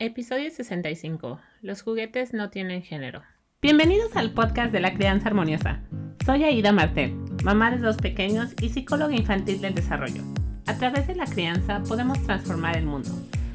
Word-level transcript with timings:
Episodio 0.00 0.48
65. 0.48 1.40
Los 1.60 1.82
juguetes 1.82 2.32
no 2.32 2.50
tienen 2.50 2.84
género. 2.84 3.24
Bienvenidos 3.60 4.14
al 4.14 4.32
podcast 4.32 4.70
de 4.70 4.78
la 4.78 4.94
crianza 4.94 5.26
armoniosa. 5.26 5.82
Soy 6.24 6.44
Aida 6.44 6.70
Martel, 6.70 7.16
mamá 7.42 7.72
de 7.72 7.78
dos 7.78 7.96
pequeños 7.96 8.54
y 8.62 8.68
psicóloga 8.68 9.16
infantil 9.16 9.60
del 9.60 9.74
desarrollo. 9.74 10.22
A 10.66 10.78
través 10.78 11.08
de 11.08 11.16
la 11.16 11.26
crianza 11.26 11.82
podemos 11.82 12.22
transformar 12.22 12.76
el 12.76 12.86
mundo. 12.86 13.10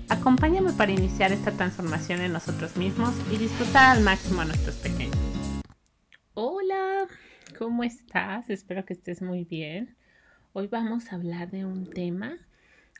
Acompáñame 0.09 0.73
para 0.73 0.91
iniciar 0.91 1.31
esta 1.31 1.51
transformación 1.51 2.19
en 2.19 2.33
nosotros 2.33 2.75
mismos 2.75 3.15
y 3.31 3.37
disfrutar 3.37 3.95
al 3.95 4.03
máximo 4.03 4.41
a 4.41 4.45
nuestros 4.45 4.75
pequeños. 4.75 5.15
Hola, 6.33 7.07
¿cómo 7.57 7.85
estás? 7.85 8.49
Espero 8.49 8.83
que 8.83 8.91
estés 8.91 9.21
muy 9.21 9.45
bien. 9.45 9.95
Hoy 10.51 10.67
vamos 10.67 11.09
a 11.09 11.15
hablar 11.15 11.51
de 11.51 11.63
un 11.63 11.89
tema 11.89 12.37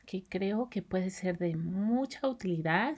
que 0.06 0.24
creo 0.24 0.70
que 0.70 0.80
puede 0.80 1.10
ser 1.10 1.36
de 1.36 1.56
mucha 1.56 2.26
utilidad 2.26 2.96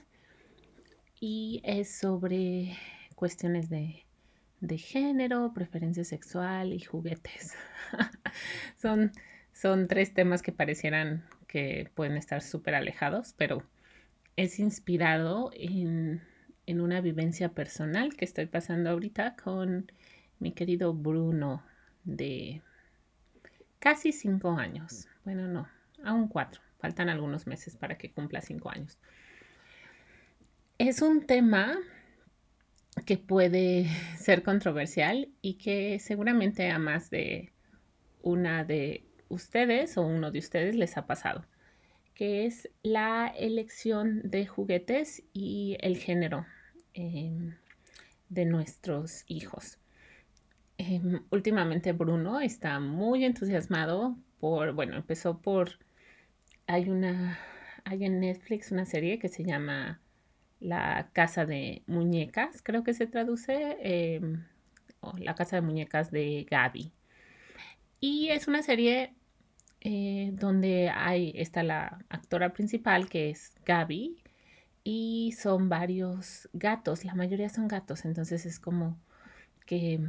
y 1.21 1.61
es 1.65 1.99
sobre 1.99 2.77
cuestiones 3.15 3.71
de, 3.71 4.05
género, 4.79 5.53
preferencia 5.55 6.05
sexual 6.05 6.73
y 6.73 6.81
juguetes. 6.81 7.55
son, 8.77 9.13
son 9.53 9.89
tres 9.89 10.13
temas 10.13 10.43
que 10.43 10.53
parecieran 10.53 11.25
que 11.47 11.91
pueden 11.95 12.17
estar 12.17 12.43
súper 12.43 12.75
alejados, 12.75 13.35
pero 13.37 13.63
es 14.37 14.59
inspirado 14.59 15.51
en, 15.55 16.23
en 16.67 16.81
una 16.81 17.01
vivencia 17.01 17.51
personal 17.51 18.15
que 18.15 18.25
estoy 18.25 18.47
pasando 18.47 18.91
ahorita 18.91 19.37
con 19.37 19.91
mi 20.39 20.53
querido 20.53 20.93
Bruno 20.93 21.65
de 22.05 22.63
casi 23.79 24.13
cinco 24.13 24.51
años. 24.51 25.09
Bueno, 25.25 25.49
no, 25.49 25.69
aún 26.05 26.29
cuatro. 26.29 26.61
Faltan 26.79 27.09
algunos 27.09 27.47
meses 27.47 27.77
para 27.77 27.97
que 27.97 28.13
cumpla 28.13 28.41
cinco 28.43 28.71
años. 28.71 28.99
Es 30.79 31.01
un 31.01 31.25
tema 31.27 31.79
que 33.07 33.17
puede 33.17 33.87
ser 34.19 34.43
controversial 34.43 35.29
y 35.41 35.55
que 35.55 35.99
seguramente 35.99 36.71
a 36.71 36.79
más 36.79 37.09
de 37.09 37.53
una 38.23 38.63
de 38.65 39.07
ustedes 39.29 39.97
o 39.97 40.03
uno 40.03 40.31
de 40.31 40.39
ustedes 40.39 40.77
les 40.77 40.99
ha 40.99 41.07
pasado, 41.07 41.47
que 42.15 42.45
es 42.45 42.69
la 42.83 43.29
elección 43.29 44.21
de 44.29 44.47
juguetes 44.47 45.23
y 45.33 45.79
el 45.81 45.97
género 45.97 46.45
em, 46.93 47.57
de 48.29 48.45
nuestros 48.45 49.25
hijos. 49.29 49.79
Em, 50.77 51.23
últimamente 51.31 51.93
Bruno 51.93 52.41
está 52.41 52.81
muy 52.81 53.25
entusiasmado 53.25 54.19
por, 54.41 54.75
bueno, 54.75 54.97
empezó 54.97 55.39
por 55.41 55.79
hay 56.67 56.91
una, 56.91 57.39
hay 57.85 58.05
en 58.05 58.21
Netflix 58.21 58.73
una 58.73 58.85
serie 58.85 59.19
que 59.19 59.29
se 59.29 59.43
llama 59.43 60.01
La 60.61 61.11
Casa 61.13 61.47
de 61.47 61.83
Muñecas, 61.87 62.63
creo 62.63 62.83
que 62.85 62.95
se 62.95 63.07
traduce, 63.07 63.77
em, 63.81 64.45
La 65.19 65.35
Casa 65.35 65.57
de 65.57 65.63
Muñecas 65.63 66.11
de 66.11 66.47
Gaby. 66.51 66.93
Y 68.01 68.29
es 68.29 68.49
una 68.49 68.63
serie 68.63 69.15
eh, 69.81 70.31
donde 70.35 70.91
hay, 70.91 71.33
está 71.37 71.63
la 71.63 72.05
actora 72.09 72.53
principal 72.53 73.09
que 73.09 73.31
es 73.31 73.55
Gaby 73.65 74.17
y 74.85 75.33
son 75.39 75.69
varios 75.69 76.49
gatos, 76.53 77.05
la 77.05 77.15
mayoría 77.15 77.49
son 77.49 77.69
gatos, 77.69 78.05
entonces 78.05 78.47
es 78.47 78.59
como 78.59 78.99
que 79.67 80.01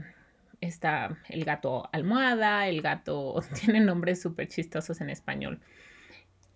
está 0.62 1.18
el 1.30 1.46
gato 1.46 1.90
almohada, 1.92 2.68
el 2.68 2.82
gato 2.82 3.42
tiene 3.60 3.80
nombres 3.80 4.22
súper 4.22 4.48
chistosos 4.48 5.02
en 5.02 5.10
español. 5.10 5.60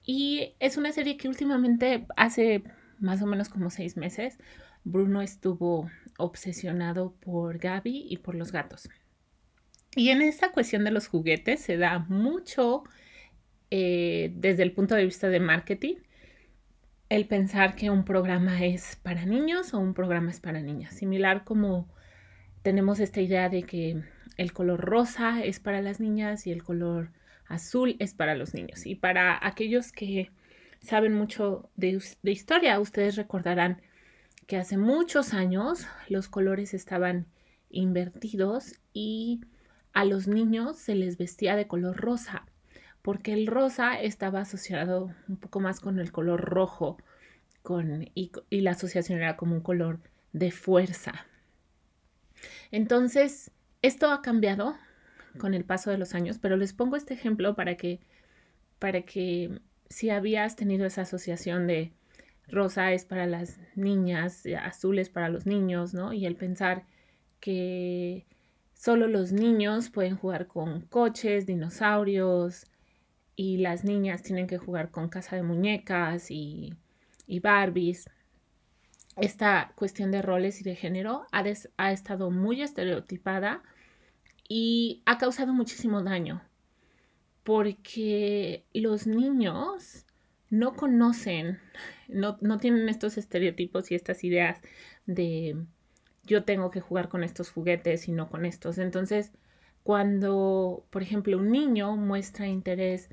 Y 0.04 0.56
es 0.60 0.78
una 0.78 0.92
serie 0.92 1.18
que 1.18 1.28
últimamente, 1.28 2.06
hace 2.16 2.64
más 3.02 3.22
o 3.22 3.26
menos 3.26 3.50
como 3.50 3.70
seis 3.70 3.98
meses, 3.98 4.38
Bruno 4.84 5.22
estuvo 5.22 5.90
obsesionado 6.18 7.14
por 7.20 7.58
Gaby 7.58 8.06
y 8.10 8.18
por 8.18 8.36
los 8.36 8.52
gatos. 8.52 8.90
Y 9.96 10.10
en 10.10 10.22
esta 10.22 10.52
cuestión 10.52 10.84
de 10.86 10.92
los 10.92 11.08
juguetes 11.08 11.60
se 11.60 11.78
da 11.78 12.00
mucho 12.00 12.84
eh, 13.70 14.32
desde 14.36 14.64
el 14.64 14.72
punto 14.72 14.96
de 14.96 15.06
vista 15.06 15.28
de 15.28 15.40
marketing 15.40 15.96
el 17.12 17.28
pensar 17.28 17.76
que 17.76 17.90
un 17.90 18.06
programa 18.06 18.64
es 18.64 18.96
para 18.96 19.26
niños 19.26 19.74
o 19.74 19.80
un 19.80 19.94
programa 19.94 20.32
es 20.32 20.40
para 20.40 20.62
niñas. 20.62 20.94
Similar 20.96 21.44
como 21.44 21.90
tenemos 22.62 23.02
esta 23.02 23.20
idea 23.20 23.50
de 23.50 23.64
que 23.64 24.02
el 24.38 24.54
color 24.54 24.80
rosa 24.80 25.44
es 25.44 25.60
para 25.60 25.82
las 25.82 26.00
niñas 26.00 26.48
y 26.48 26.52
el 26.52 26.64
color 26.64 27.12
azul 27.48 27.98
es 28.00 28.14
para 28.14 28.34
los 28.36 28.54
niños. 28.54 28.86
Y 28.86 28.96
para 28.96 29.46
aquellos 29.46 29.92
que 29.92 30.32
saben 30.82 31.14
mucho 31.14 31.70
de, 31.76 32.00
historia, 32.24 32.80
ustedes 32.80 33.16
recordarán 33.16 33.82
que 34.48 34.58
hace 34.58 34.78
muchos 34.78 35.34
años 35.34 35.88
los 36.10 36.28
colores 36.28 36.74
estaban 36.74 37.28
invertidos 37.70 38.80
y 38.94 39.42
a 39.94 40.06
los 40.06 40.28
niños 40.28 40.78
se 40.78 40.96
les 40.96 41.18
vestía 41.18 41.56
de 41.56 41.68
color 41.68 41.98
rosa, 41.98 42.46
porque 43.02 43.34
el 43.34 43.48
rosa 43.48 44.00
estaba 44.00 44.42
asociado 44.42 45.14
un 45.28 45.38
poco 45.38 45.60
más 45.60 45.80
con 45.80 46.00
el 46.00 46.12
color 46.12 46.42
rojo 46.42 46.98
con, 47.62 48.10
y, 48.16 48.32
y 48.50 48.62
la 48.62 48.72
asociación 48.72 49.20
era 49.20 49.38
como 49.38 49.56
un 49.56 49.62
color 49.62 50.00
de 50.34 50.52
fuerza. 50.52 51.28
Entonces, 52.72 53.52
esto 53.82 54.12
ha 54.12 54.22
cambiado 54.22 54.76
con 55.38 55.54
el 55.54 55.64
paso 55.64 55.92
de 55.92 55.98
los 55.98 56.16
años, 56.16 56.40
pero 56.40 56.58
les 56.58 56.74
pongo 56.74 56.96
este 56.96 57.14
ejemplo 57.14 57.56
para 57.56 57.76
que, 57.76 58.00
para 58.80 59.04
que 59.04 59.60
si 59.92 60.10
habías 60.10 60.56
tenido 60.56 60.86
esa 60.86 61.02
asociación 61.02 61.68
de 61.68 61.92
rosa 62.48 62.94
es 62.94 63.06
para 63.06 63.28
las 63.28 63.60
niñas, 63.76 64.44
azul 64.62 65.00
es 65.00 65.10
para 65.10 65.30
los 65.30 65.46
niños, 65.46 65.94
¿no? 65.94 66.14
Y 66.14 66.26
el 66.26 66.36
pensar 66.36 66.86
que 67.40 68.26
solo 68.74 69.08
los 69.08 69.32
niños 69.32 69.90
pueden 69.90 70.16
jugar 70.16 70.48
con 70.48 70.82
coches, 70.82 71.46
dinosaurios, 71.46 72.66
y 73.36 73.58
las 73.58 73.84
niñas 73.84 74.24
tienen 74.24 74.48
que 74.48 74.58
jugar 74.58 74.92
con 74.92 75.10
casa 75.10 75.36
de 75.36 75.44
muñecas 75.44 76.32
y, 76.32 76.74
y 77.28 77.40
Barbies. 77.40 78.10
Esta 79.18 79.74
cuestión 79.76 80.12
de 80.12 80.22
roles 80.22 80.62
y 80.62 80.64
de 80.64 80.76
género 80.76 81.26
ha, 81.32 81.44
ha 81.78 81.92
estado 81.92 82.32
muy 82.32 82.62
estereotipada 82.62 83.62
y 84.48 85.02
ha 85.06 85.18
causado 85.18 85.54
muchísimo 85.54 86.02
daño 86.02 86.42
porque 87.44 88.66
los 88.74 89.08
niños 89.08 90.06
no 90.50 90.76
conocen, 90.76 91.60
no, 92.10 92.38
tienen 92.60 92.90
estos 92.90 93.18
estereotipos 93.18 93.92
y 93.92 93.96
estas 93.96 94.24
ideas 94.24 94.60
de 95.06 95.56
yo 96.24 96.44
tengo 96.44 96.70
que 96.72 96.82
jugar 96.82 97.10
con 97.10 97.24
estos 97.24 97.50
juguetes 97.50 98.08
y 98.08 98.12
no 98.12 98.30
con 98.30 98.46
estos. 98.46 98.78
Entonces, 98.78 99.32
cuando, 99.84 100.86
por 100.92 101.02
ejemplo, 101.02 101.38
un 101.38 101.52
niño 101.52 101.96
muestra 101.96 102.48
interés 102.48 103.10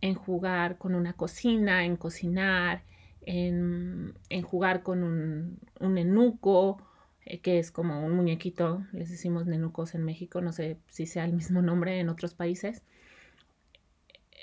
en 0.00 0.14
jugar 0.14 0.78
con 0.78 0.94
una 0.94 1.12
cocina, 1.12 1.84
en 1.84 1.96
cocinar, 1.96 2.84
en, 3.22 4.14
jugar 4.44 4.82
con 4.82 5.02
un, 5.02 5.58
un 5.80 5.98
enuco 5.98 6.78
eh, 7.24 7.40
que 7.40 7.58
es 7.58 7.72
como 7.72 8.06
un 8.06 8.12
muñequito, 8.12 8.86
les 8.92 9.10
decimos 9.10 9.46
nenucos 9.46 9.94
en 9.94 10.04
México, 10.04 10.40
no 10.40 10.52
sé 10.52 10.78
si 10.86 11.06
sea 11.06 11.24
el 11.24 11.32
mismo 11.32 11.60
nombre 11.60 11.98
en 11.98 12.08
otros 12.08 12.34
países. 12.34 12.82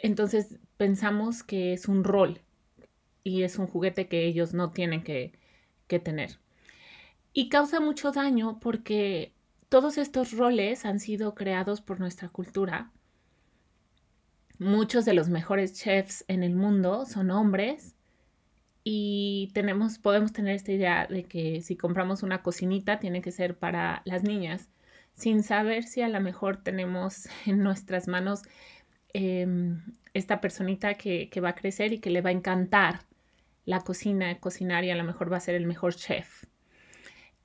Entonces 0.04 0.60
pensamos 0.76 1.44
que 1.44 1.74
es 1.74 1.88
un 1.88 2.04
rol 2.04 2.42
y 3.24 3.44
es 3.44 3.58
un 3.58 3.68
juguete 3.68 4.08
que 4.08 4.26
ellos 4.26 4.54
no 4.54 4.70
tienen 4.70 5.02
que, 5.02 5.34
tener. 6.04 6.40
Y 7.34 7.50
causa 7.50 7.80
mucho 7.80 8.12
daño 8.12 8.60
porque 8.60 9.32
todos 9.70 10.00
estos 10.00 10.32
roles 10.32 10.86
han 10.86 11.00
sido 11.00 11.36
creados 11.36 11.82
por 11.82 12.00
nuestra 12.00 12.30
cultura. 12.30 12.92
Muchos 14.58 15.06
de 15.06 15.14
los 15.14 15.30
mejores 15.30 15.74
chefs 15.74 16.26
en 16.28 16.42
el 16.42 16.56
mundo 16.56 17.06
son 17.06 17.30
hombres 17.30 17.94
y 18.84 19.52
tenemos, 19.54 20.00
podemos 20.00 20.34
tener 20.34 20.56
esta 20.56 20.72
idea 20.72 21.06
de 21.06 21.26
que 21.26 21.62
si 21.62 21.78
compramos 21.78 22.24
una 22.24 22.42
cocinita 22.42 22.98
tiene 22.98 23.22
que 23.22 23.32
ser 23.32 23.56
para 23.56 24.02
las 24.06 24.24
niñas, 24.24 24.68
sin 25.14 25.44
saber 25.44 25.84
si 25.84 26.02
a 26.02 26.10
lo 26.10 26.20
mejor 26.22 26.58
tenemos 26.64 27.28
en 27.46 27.60
nuestras 27.60 28.08
manos 28.08 28.42
em, 29.14 29.82
esta 30.14 30.42
personita 30.42 30.96
que, 30.96 31.30
va 31.44 31.50
a 31.50 31.56
crecer 31.56 31.94
y 31.94 32.00
que 32.00 32.10
le 32.10 32.22
va 32.22 32.30
a 32.30 32.34
encantar 32.34 33.06
la 33.66 33.82
cocina, 33.82 34.40
cocinar 34.40 34.84
y 34.84 34.92
a 34.92 34.96
lo 34.96 35.04
mejor 35.04 35.32
va 35.32 35.38
a 35.38 35.42
ser 35.42 35.56
el 35.56 35.66
mejor 35.66 35.96
chef. 35.96 36.46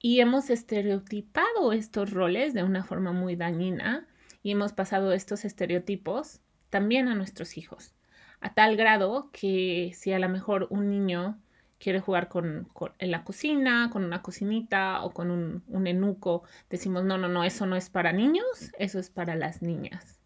Y 0.01 0.21
hemos 0.21 0.51
estereotipado 0.51 1.73
estos 1.73 2.11
roles 2.13 2.55
de 2.55 2.63
una 2.63 2.85
forma 2.85 3.13
muy 3.13 3.37
dañina 3.37 4.07
y 4.43 4.53
hemos 4.53 4.73
pasado 4.73 5.13
estos 5.13 5.45
estereotipos 5.45 6.41
también 6.71 7.09
a 7.09 7.15
nuestros 7.15 7.57
hijos 7.57 7.95
a 8.41 8.55
tal 8.55 8.77
grado 8.77 9.31
que 9.33 9.93
si 9.95 10.13
a 10.13 10.19
lo 10.19 10.29
mejor 10.29 10.67
un 10.71 10.91
niño 10.91 11.41
quiere 11.79 12.01
jugar 12.01 12.29
con, 12.29 12.69
en 12.99 13.11
la 13.11 13.25
cocina, 13.25 13.89
con 13.93 14.05
una 14.05 14.23
cocinita 14.23 15.03
o 15.05 15.13
con 15.13 15.31
un, 15.31 15.63
un 15.69 15.87
enuco, 15.87 16.43
decimos, 16.71 17.05
no, 17.05 17.19
no, 17.19 17.29
no, 17.29 17.45
eso 17.45 17.67
no 17.67 17.77
es 17.77 17.89
para 17.89 18.13
niños, 18.13 18.73
eso 18.79 18.99
es 18.99 19.11
para 19.11 19.37
las 19.37 19.63
niñas. 19.63 20.18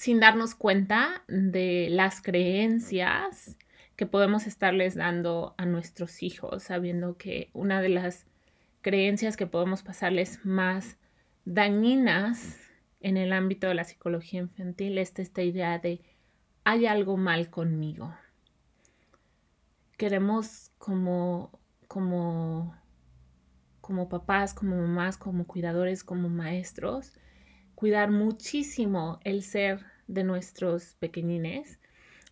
Sin 0.00 0.18
darnos 0.18 0.54
cuenta 0.54 1.24
de 1.28 1.88
las 1.90 2.22
creencias 2.22 3.58
que 3.96 4.06
podemos 4.06 4.46
estarles 4.46 4.94
dando 4.94 5.54
a 5.58 5.66
nuestros 5.66 6.22
hijos, 6.22 6.62
sabiendo 6.62 7.18
que 7.18 7.50
una 7.52 7.82
de 7.82 7.90
las 7.90 8.24
creencias 8.80 9.36
que 9.36 9.46
podemos 9.46 9.82
pasarles 9.82 10.42
más 10.42 10.96
dañinas 11.44 12.56
en 13.02 13.18
el 13.18 13.30
ámbito 13.34 13.66
de 13.66 13.74
la 13.74 13.84
psicología 13.84 14.40
infantil 14.40 14.96
es 14.96 15.18
esta 15.18 15.42
idea 15.42 15.78
de 15.78 16.00
hay 16.64 16.86
algo 16.86 17.18
mal 17.18 17.50
conmigo. 17.50 18.14
Queremos 19.98 20.70
como, 20.78 21.60
como, 21.88 22.74
como 23.82 24.08
papás, 24.08 24.54
como 24.54 24.76
mamás, 24.76 25.18
como 25.18 25.46
cuidadores, 25.46 26.04
como 26.04 26.30
maestros, 26.30 27.12
cuidar 27.80 28.10
muchísimo 28.10 29.20
el 29.24 29.42
ser 29.42 29.86
de 30.06 30.22
nuestros 30.22 30.96
pequeñines 30.96 31.80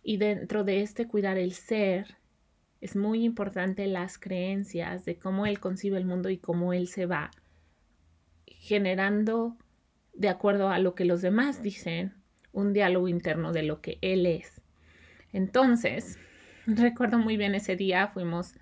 y 0.03 0.17
dentro 0.17 0.63
de 0.63 0.81
este 0.81 1.07
cuidar 1.07 1.39
el 1.39 1.53
ser, 1.53 2.17
es 2.81 2.95
muy 2.95 3.23
importante 3.23 3.87
las 3.87 4.19
creencias 4.19 5.05
de 5.05 5.17
cómo 5.17 5.47
él 5.47 5.59
concibe 5.59 5.97
el 5.97 6.05
mundo 6.05 6.29
y 6.29 6.37
cómo 6.37 6.71
él 6.71 6.87
se 6.87 7.07
va 7.07 7.31
generando 8.45 9.57
de 10.13 10.29
acuerdo 10.29 10.69
a 10.69 10.77
lo 10.77 10.93
que 10.93 11.03
los 11.03 11.23
demás 11.23 11.63
dicen, 11.63 12.13
un 12.51 12.71
diálogo 12.71 13.07
interno 13.07 13.51
de 13.51 13.63
lo 13.63 13.81
que 13.81 13.97
él 14.01 14.27
es. 14.27 14.61
Entonces, 15.33 16.19
recuerdo 16.67 17.17
muy 17.17 17.37
bien 17.37 17.55
ese 17.55 17.75
día, 17.75 18.09
fuimos, 18.09 18.53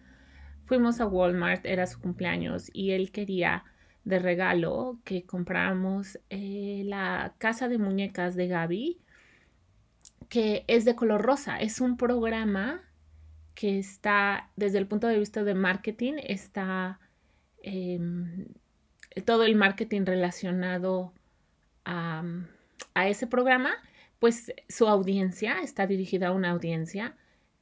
fuimos 0.64 1.02
a 1.02 1.06
Walmart, 1.06 1.66
era 1.66 1.86
su 1.86 2.00
cumpleaños 2.00 2.70
y 2.72 2.92
él 2.92 3.12
quería 3.12 3.66
de 4.08 4.20
regalo 4.20 5.00
que 5.04 5.26
compráramos 5.26 6.18
eh, 6.30 6.84
la 6.86 7.34
casa 7.40 7.68
de 7.68 7.78
muñecas 7.78 8.36
de 8.36 8.48
Gaby 8.48 9.02
que 10.30 10.64
es 10.68 10.86
de 10.86 10.96
color 10.96 11.22
rosa. 11.22 11.60
Es 11.60 11.82
un 11.82 11.98
programa 11.98 12.82
que 13.54 13.80
está, 13.80 14.50
desde 14.56 14.78
el 14.78 14.88
punto 14.88 15.08
de 15.08 15.20
vista 15.20 15.44
de 15.44 15.56
marketing, 15.56 16.14
está 16.24 17.00
em, 17.64 18.46
todo 19.26 19.44
el 19.44 19.56
marketing 19.56 20.06
relacionado 20.06 21.14
a, 21.84 22.24
a, 22.94 23.08
ese 23.10 23.28
programa, 23.28 23.72
pues 24.20 24.54
su 24.70 24.88
audiencia 24.88 25.60
está 25.62 25.86
dirigida 25.86 26.28
a 26.28 26.32
una 26.32 26.52
audiencia 26.52 27.16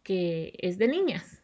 que 0.03 0.53
es 0.59 0.77
de 0.77 0.87
niñas, 0.87 1.41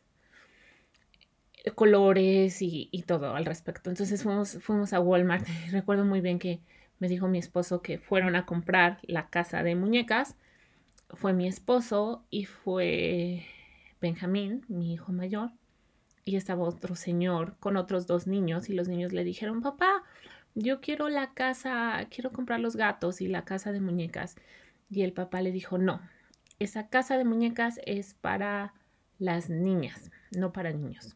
colores 1.76 2.62
y, 2.62 2.90
y 2.92 3.04
todo 3.04 3.36
al 3.36 3.46
respecto. 3.46 3.90
Entonces 3.90 4.24
fuimos, 4.24 4.58
fuimos 4.62 4.94
a 4.94 5.00
Walmart. 5.00 5.48
Recuerdo 5.72 6.06
muy 6.06 6.22
bien 6.22 6.40
que 6.40 6.62
me 7.00 7.08
dijo 7.08 7.28
mi 7.28 7.40
esposo 7.40 7.82
que 7.82 7.98
fueron 7.98 8.36
a 8.36 8.46
comprar 8.46 9.00
la 9.04 9.30
casa 9.30 9.64
de 9.64 9.76
muñecas 9.76 10.36
fue 11.14 11.34
mi 11.34 11.48
esposo 11.48 12.26
y 12.30 12.46
fue 12.46 13.46
Benjamín, 14.00 14.66
mi 14.68 14.94
hijo 14.94 15.12
mayor, 15.12 15.52
y 16.26 16.36
estaba 16.36 16.64
otro 16.64 16.96
señor 16.96 17.56
con 17.60 17.78
otros 17.78 18.08
dos 18.08 18.28
niños 18.28 18.70
y 18.70 18.74
los 18.74 18.88
niños 18.88 19.12
le 19.14 19.24
dijeron, 19.24 19.62
papá, 19.62 20.04
yo 20.54 20.82
quiero 20.82 21.10
la 21.10 21.34
casa, 21.34 22.08
quiero 22.10 22.32
comprar 22.32 22.60
los 22.60 22.76
gatos 22.76 23.22
y 23.22 23.28
la 23.28 23.46
casa 23.46 23.72
de 23.72 23.82
muñecas. 23.82 24.36
Y 24.90 25.04
el 25.04 25.14
papá 25.14 25.42
le 25.42 25.52
dijo, 25.52 25.78
no, 25.78 26.02
esa 26.60 26.90
casa 26.90 27.18
de 27.18 27.26
muñecas 27.26 27.80
es 27.86 28.14
para 28.14 28.74
las 29.18 29.50
niñas, 29.50 30.12
no 30.32 30.52
para 30.52 30.72
niños. 30.72 31.16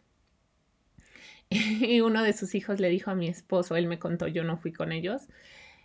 Y 1.49 2.01
uno 2.01 2.23
de 2.23 2.33
sus 2.33 2.55
hijos 2.55 2.79
le 2.79 2.89
dijo 2.89 3.11
a 3.11 3.15
mi 3.15 3.27
esposo, 3.27 3.75
él 3.75 3.87
me 3.87 3.99
contó, 3.99 4.27
yo 4.27 4.43
no 4.43 4.57
fui 4.57 4.71
con 4.71 4.91
ellos, 4.91 5.27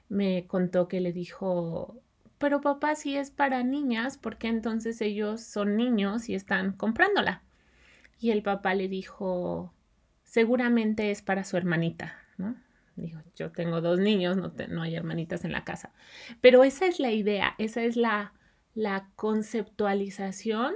me 0.09 0.47
contó 0.47 0.89
que 0.89 1.01
le 1.01 1.13
dijo, 1.13 2.01
pero 2.39 2.61
papá, 2.61 2.95
si 2.95 3.17
es 3.17 3.31
para 3.31 3.63
niñas, 3.63 4.17
¿por 4.17 4.39
qué 4.39 4.49
entonces 4.49 5.01
ellos 5.01 5.43
son 5.43 5.77
niños 5.77 6.29
y 6.29 6.35
están 6.35 6.73
comprándola? 6.73 7.43
Y 8.19 8.31
el 8.31 8.43
papá 8.43 8.75
le 8.75 8.89
dijo, 8.89 9.75
seguramente 10.25 11.11
es 11.11 11.23
para 11.23 11.45
su 11.45 11.57
hermanita, 11.57 12.17
¿no? 12.39 12.57
Dijo, 12.97 13.21
yo 13.35 13.51
tengo 13.51 13.81
dos 13.81 13.99
niños, 13.99 14.37
no, 14.37 14.53
no 14.69 14.83
hay 14.83 14.95
hermanitas 14.95 15.45
en 15.45 15.53
la 15.53 15.65
casa. 15.65 15.93
Pero 16.41 16.65
esa 16.65 16.87
es 16.87 17.01
la 17.01 17.13
idea, 17.13 17.55
esa 17.59 17.83
es 17.83 17.97
la, 17.97 18.33
la 18.75 19.11
conceptualización 19.17 20.75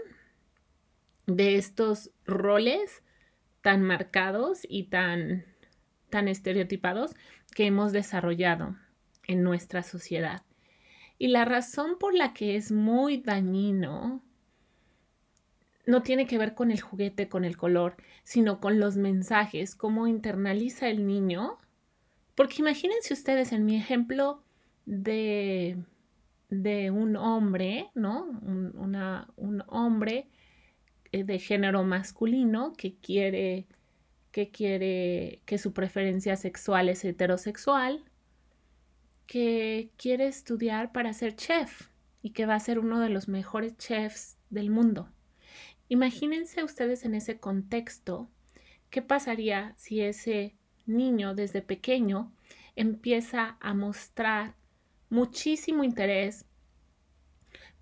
de 1.26 1.56
estos 1.56 2.10
roles 2.26 3.04
tan 3.64 3.81
marcados 3.81 4.66
y 4.69 4.84
tan, 4.84 5.46
tan 6.11 6.28
estereotipados 6.28 7.16
que 7.55 7.64
hemos 7.64 7.93
desarrollado 7.93 8.76
en 9.26 9.43
nuestra 9.43 9.82
sociedad. 9.82 10.43
Y 11.19 11.28
la 11.28 11.46
razón 11.46 11.96
por 11.99 12.14
la 12.14 12.34
que 12.34 12.56
es 12.56 12.70
muy 12.70 13.22
dañino 13.22 14.20
no 15.87 16.02
tiene 16.02 16.26
que 16.26 16.37
ver 16.37 16.55
con 16.55 16.70
el 16.72 16.82
juguete, 16.82 17.31
con 17.31 17.46
el 17.46 17.56
color, 17.56 17.96
sino 18.22 18.61
con 18.61 18.81
los 18.81 18.99
mensajes, 18.99 19.75
cómo 19.75 20.08
internaliza 20.08 20.90
el 20.90 21.06
niño. 21.06 21.56
Porque 22.34 22.56
imagínense 22.58 23.14
ustedes 23.14 23.50
en 23.52 23.64
mi 23.64 23.76
ejemplo 23.76 24.44
de, 24.84 25.78
de 26.50 26.90
un 26.90 27.17
hombre, 27.17 27.90
¿no? 27.94 28.25
Un, 28.25 28.75
un 29.37 29.64
hombre 29.69 30.28
de 31.22 31.38
género 31.38 31.84
masculino 31.84 32.72
que 32.72 32.94
quiere, 32.96 33.66
que 34.32 34.50
quiere 34.50 35.40
que 35.46 35.58
su 35.58 35.72
preferencia 35.72 36.37
sexual 36.37 36.88
es 36.88 37.05
heterosexual 37.05 38.05
que 39.26 39.90
quiere 39.96 40.26
estudiar 40.26 40.93
para 40.93 41.12
ser 41.12 41.37
chef 41.37 41.88
y 42.22 42.31
que 42.31 42.46
va 42.46 42.55
a 42.55 42.61
ser 42.61 42.78
uno 42.78 43.00
de 43.00 43.08
los 43.08 43.28
mejores 43.28 43.76
chefs 43.76 44.37
del 44.50 44.70
mundo. 44.70 45.08
Imagínense 45.88 46.64
ustedes 46.64 47.05
en 47.05 47.14
ese 47.14 47.38
contexto, 47.38 48.28
¿qué 48.90 49.02
pasaría 49.02 49.75
si 49.76 50.00
ese 50.00 50.55
niño 50.87 51.34
desde 51.34 51.62
pequeño 51.62 52.32
empieza 52.76 53.56
a 53.60 53.75
mostrar 53.75 54.55
muchísimo 55.10 55.84
interés 55.84 56.46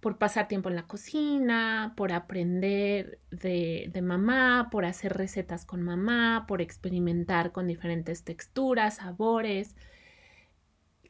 por 0.03 0.19
pasar 0.19 0.49
tiempo 0.49 0.69
en 0.69 0.75
la 0.75 0.89
cocina, 0.89 1.95
por 1.97 2.13
aprender 2.13 3.21
de, 3.31 3.89
de, 3.91 4.03
mamá, 4.03 4.69
por 4.71 4.85
hacer 4.85 5.13
recetas 5.15 5.65
con 5.65 5.81
mamá, 5.81 6.45
por 6.47 6.61
experimentar 6.61 7.53
con 7.53 7.69
diferentes 7.69 8.25
texturas, 8.25 8.97
sabores, 8.97 9.77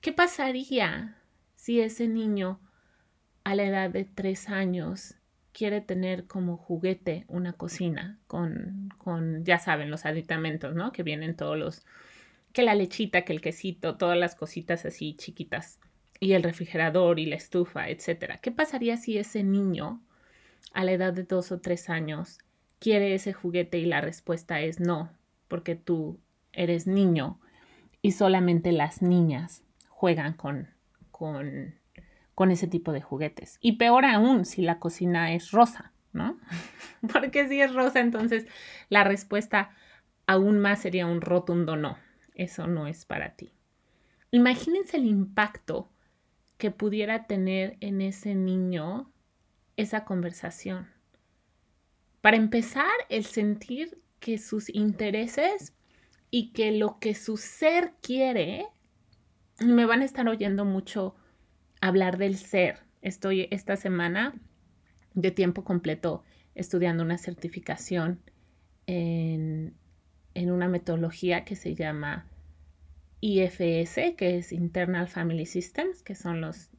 ¿Qué 0.02 0.12
pasaría 0.12 1.16
si 1.54 1.80
ese 1.80 2.08
niño 2.08 2.58
a 3.44 3.54
la 3.54 3.62
edad 3.62 3.88
de 3.88 4.04
tres 4.04 4.48
años 4.48 5.14
quiere 5.52 5.80
tener 5.80 6.26
como 6.26 6.56
juguete 6.56 7.24
una 7.28 7.52
cocina 7.52 8.18
con, 8.26 8.88
con, 8.98 9.44
ya 9.44 9.60
saben, 9.60 9.92
los 9.92 10.04
aditamentos, 10.04 10.74
¿no? 10.74 10.90
Que 10.90 11.04
vienen 11.04 11.36
todos 11.36 11.56
los, 11.56 11.86
que 12.52 12.64
la 12.64 12.74
lechita, 12.74 13.24
que 13.24 13.32
el 13.32 13.40
quesito, 13.40 13.96
todas 13.96 14.18
las 14.18 14.34
cositas 14.34 14.84
así 14.84 15.14
chiquitas, 15.14 15.78
y 16.22 16.34
el 16.34 16.44
refrigerador 16.44 17.18
y 17.18 17.26
la 17.26 17.34
estufa, 17.34 17.88
etcétera. 17.88 18.36
¿Qué 18.36 18.52
pasaría 18.52 18.96
si 18.96 19.18
ese 19.18 19.42
niño 19.42 20.00
a 20.72 20.84
la 20.84 20.92
edad 20.92 21.12
de 21.12 21.24
dos 21.24 21.50
o 21.50 21.60
tres 21.60 21.90
años 21.90 22.38
quiere 22.78 23.16
ese 23.16 23.32
juguete 23.32 23.78
y 23.78 23.86
la 23.86 24.00
respuesta 24.00 24.60
es 24.60 24.78
no, 24.78 25.10
porque 25.48 25.74
tú 25.74 26.20
eres 26.52 26.86
niño 26.86 27.40
y 28.02 28.12
solamente 28.12 28.70
las 28.70 29.02
niñas 29.02 29.64
juegan 29.88 30.34
con, 30.34 30.68
con, 31.10 31.74
con 32.36 32.52
ese 32.52 32.68
tipo 32.68 32.92
de 32.92 33.02
juguetes. 33.02 33.58
Y 33.60 33.72
peor 33.72 34.04
aún 34.04 34.44
si 34.44 34.62
la 34.62 34.78
cocina 34.78 35.34
es 35.34 35.50
rosa, 35.50 35.92
¿no? 36.12 36.38
Porque 37.12 37.48
si 37.48 37.60
es 37.60 37.74
rosa, 37.74 37.98
entonces 37.98 38.46
la 38.90 39.02
respuesta 39.02 39.72
aún 40.28 40.60
más 40.60 40.82
sería 40.82 41.06
un 41.06 41.20
rotundo 41.20 41.74
no. 41.74 41.98
Eso 42.36 42.68
no 42.68 42.86
es 42.86 43.06
para 43.06 43.34
ti. 43.34 43.50
Imagínense 44.30 44.98
el 44.98 45.06
impacto 45.06 45.91
que 46.62 46.70
pudiera 46.70 47.26
tener 47.26 47.76
en 47.80 48.00
ese 48.00 48.36
niño 48.36 49.10
esa 49.76 50.04
conversación. 50.04 50.86
Para 52.20 52.36
empezar, 52.36 52.92
el 53.08 53.24
sentir 53.24 54.00
que 54.20 54.38
sus 54.38 54.72
intereses 54.72 55.74
y 56.30 56.52
que 56.52 56.70
lo 56.70 57.00
que 57.00 57.16
su 57.16 57.36
ser 57.36 57.94
quiere 58.00 58.68
me 59.58 59.86
van 59.86 60.02
a 60.02 60.04
estar 60.04 60.28
oyendo 60.28 60.64
mucho 60.64 61.16
hablar 61.80 62.16
del 62.16 62.36
ser. 62.36 62.84
Estoy 63.00 63.48
esta 63.50 63.74
semana 63.74 64.32
de 65.14 65.32
tiempo 65.32 65.64
completo 65.64 66.22
estudiando 66.54 67.02
una 67.02 67.18
certificación 67.18 68.20
en, 68.86 69.74
una 70.36 70.68
metodología 70.68 71.44
que 71.44 71.56
se 71.56 71.74
llama 71.74 72.28
IFS, 73.22 74.16
que 74.16 74.36
es 74.36 74.52
Internal 74.52 75.06
Family 75.08 75.46
Systems, 75.46 76.02
que 76.02 76.16
son 76.16 76.40
los, 76.40 76.70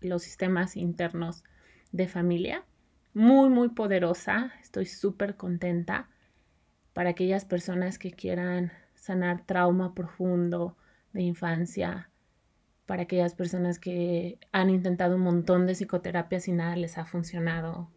los 0.00 0.22
sistemas 0.22 0.76
internos 0.76 1.44
de 1.92 2.08
familia. 2.08 2.64
Muy, 3.14 3.48
muy 3.48 3.68
poderosa. 3.68 4.52
Estoy 4.60 4.86
súper 4.86 5.36
contenta 5.36 6.10
para 6.92 7.10
aquellas 7.10 7.44
personas 7.44 7.98
que 7.98 8.10
quieran 8.10 8.72
sanar 8.96 9.46
trauma 9.46 9.94
profundo, 9.94 10.76
de 11.12 11.22
infancia, 11.22 12.10
para 12.86 13.02
aquellas 13.02 13.34
personas 13.34 13.78
que 13.78 14.38
han 14.50 14.68
intentado 14.68 15.14
un 15.14 15.22
montón 15.22 15.66
de 15.66 15.76
psicoterapias 15.76 16.48
y 16.48 16.52
nada 16.52 16.74
les 16.74 16.98
ha 16.98 17.04
funcionado, 17.04 17.88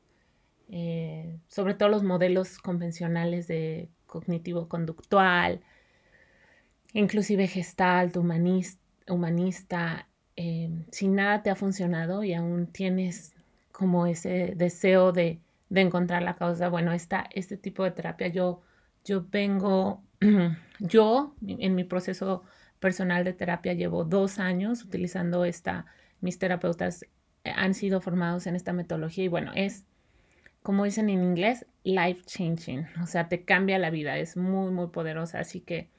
eh, 0.70 1.40
sobre 1.48 1.74
todo 1.74 1.90
los 1.90 2.04
modelos 2.04 2.60
convencionales 2.60 3.48
de 3.48 3.90
cognitivo-conductual, 4.06 5.62
inclusive 6.96 7.48
gestalt, 7.48 8.16
humanista, 8.18 8.82
humanista 9.08 10.08
eh, 10.38 10.70
si 10.92 11.08
nada 11.08 11.44
te 11.44 11.50
ha 11.50 11.56
funcionado 11.56 12.24
y 12.24 12.34
aún 12.34 12.68
tienes 12.68 13.34
como 13.72 14.08
ese 14.08 14.54
deseo 14.56 15.12
de, 15.12 15.40
encontrar 15.70 16.24
la 16.24 16.36
causa, 16.36 16.70
bueno, 16.70 16.94
esta, 16.94 17.28
este 17.34 17.58
tipo 17.58 17.84
de 17.84 17.92
terapia 17.92 18.28
yo, 18.30 18.62
yo 19.04 19.25
vengo, 19.30 20.02
yo 20.80 21.36
en 21.46 21.75
mi 21.75 21.84
proceso 21.84 22.44
personal 22.80 23.25
de 23.25 23.34
terapia 23.34 23.74
llevo 23.74 24.06
dos 24.06 24.40
años 24.40 24.84
utilizando 24.84 25.44
esta, 25.44 25.86
mis 26.22 26.40
terapeutas 26.40 27.06
han 27.44 27.74
sido 27.74 28.00
formados 28.00 28.48
en 28.48 28.56
esta 28.56 28.72
metodología 28.72 29.25
y 29.25 29.28
bueno, 29.28 29.52
es, 29.54 29.84
como 30.64 30.86
dicen 30.86 31.10
en 31.10 31.24
inglés, 31.24 31.66
life 31.84 32.24
changing, 32.25 32.88
o 33.04 33.08
sea, 33.08 33.28
te 33.28 33.44
cambia 33.44 33.78
la 33.80 33.90
vida, 33.90 34.18
es 34.18 34.38
muy, 34.38 34.72
muy 34.72 34.88
poderosa, 34.88 35.40
así 35.40 35.60
que, 35.60 35.90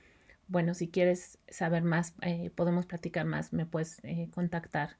bueno, 0.49 0.75
si 0.75 0.88
quieres 0.88 1.38
saber 1.49 1.83
más, 1.83 2.15
eh, 2.23 2.50
podemos 2.55 2.87
platicar 2.87 3.26
más, 3.26 3.53
me 3.53 3.67
puedes 3.67 3.99
eh, 4.05 4.29
contactar 4.33 4.97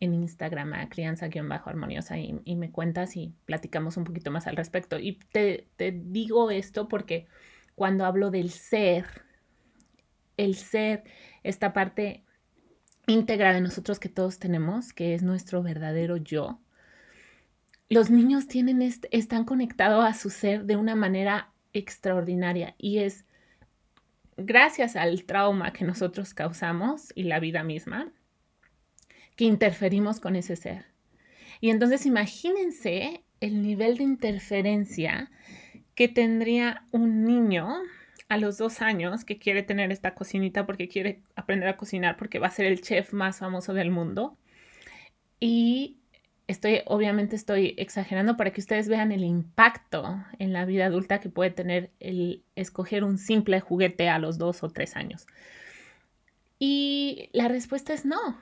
en 0.00 0.14
Instagram 0.14 0.72
a 0.74 0.88
crianza-armoniosa 0.88 2.18
y, 2.18 2.40
y, 2.44 2.56
me 2.56 2.70
cuentas 2.70 3.16
y 3.16 3.32
platicamos 3.44 3.96
un 3.96 4.04
poquito 4.04 4.30
más 4.30 4.46
al 4.46 4.56
respecto. 4.56 4.98
Y 4.98 5.18
te, 5.30 5.68
te 5.76 5.92
digo 5.92 6.50
esto 6.50 6.88
porque 6.88 7.26
cuando 7.74 8.04
hablo 8.04 8.30
del 8.30 8.50
ser, 8.50 9.06
el 10.36 10.56
ser, 10.56 11.04
esta 11.42 11.72
parte 11.72 12.24
íntegra 13.06 13.52
de 13.52 13.60
nosotros 13.60 13.98
que 13.98 14.08
todos 14.08 14.38
tenemos, 14.38 14.92
que 14.92 15.14
es 15.14 15.22
nuestro 15.22 15.62
verdadero 15.62 16.16
yo, 16.16 16.60
los 17.88 18.10
niños 18.10 18.46
tienen 18.48 18.80
están 18.82 19.44
conectados 19.44 20.04
a 20.04 20.14
su 20.14 20.30
ser 20.30 20.64
de 20.64 20.76
una 20.76 20.96
manera 20.96 21.52
extraordinaria 21.72 22.74
y 22.78 22.98
es 22.98 23.26
gracias 24.36 24.96
al 24.96 25.24
trauma 25.24 25.72
que 25.72 25.84
nosotros 25.84 26.34
causamos 26.34 27.12
y 27.14 27.24
la 27.24 27.40
vida 27.40 27.62
misma 27.62 28.12
que 29.36 29.44
interferimos 29.44 30.20
con 30.20 30.36
ese 30.36 30.56
ser. 30.56 30.86
Y 31.60 31.70
entonces 31.70 32.06
imagínense 32.06 33.24
el 33.40 33.62
nivel 33.62 33.96
de 33.96 34.04
interferencia 34.04 35.30
que 35.94 36.08
tendría 36.08 36.84
un 36.90 37.24
niño 37.24 37.68
a 38.28 38.38
los 38.38 38.56
dos 38.58 38.80
años 38.80 39.24
que 39.24 39.38
quiere 39.38 39.62
tener 39.62 39.92
esta 39.92 40.14
cocinita 40.14 40.64
porque 40.64 40.88
quiere 40.88 41.22
aprender 41.36 41.68
a 41.68 41.76
cocinar 41.76 42.16
porque 42.16 42.38
va 42.38 42.46
a 42.46 42.50
ser 42.50 42.66
el 42.66 42.80
chef 42.80 43.12
más 43.12 43.38
famoso 43.38 43.74
del 43.74 43.90
mundo. 43.90 44.38
Y 45.38 45.98
estoy, 46.46 46.82
obviamente 46.86 47.36
estoy 47.36 47.74
exagerando 47.78 48.36
para 48.36 48.52
que 48.52 48.60
ustedes 48.60 48.88
vean 48.88 49.12
el 49.12 49.24
impacto 49.24 50.24
en 50.38 50.52
la 50.52 50.64
vida 50.64 50.86
adulta 50.86 51.20
que 51.20 51.28
puede 51.28 51.50
tener 51.50 51.90
el 52.00 52.42
escoger 52.56 53.04
un 53.04 53.18
simple 53.18 53.60
juguete 53.60 54.08
a 54.08 54.18
los 54.18 54.38
dos 54.38 54.62
o 54.62 54.70
tres 54.70 54.96
años. 54.96 55.26
Y 56.58 57.28
la 57.32 57.48
respuesta 57.48 57.92
es 57.92 58.04
no. 58.04 58.38